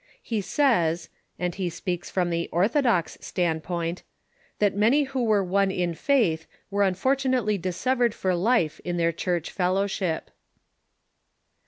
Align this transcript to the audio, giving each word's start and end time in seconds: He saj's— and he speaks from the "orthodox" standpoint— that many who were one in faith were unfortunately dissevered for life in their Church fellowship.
He 0.23 0.41
saj's— 0.41 1.09
and 1.37 1.53
he 1.53 1.69
speaks 1.69 2.09
from 2.09 2.31
the 2.31 2.49
"orthodox" 2.51 3.19
standpoint— 3.21 4.01
that 4.57 4.75
many 4.75 5.03
who 5.03 5.23
were 5.23 5.43
one 5.43 5.69
in 5.69 5.93
faith 5.93 6.47
were 6.71 6.81
unfortunately 6.81 7.59
dissevered 7.59 8.15
for 8.15 8.33
life 8.33 8.81
in 8.83 8.97
their 8.97 9.11
Church 9.11 9.51
fellowship. 9.51 10.31